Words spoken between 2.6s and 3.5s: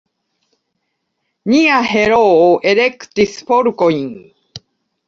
elektis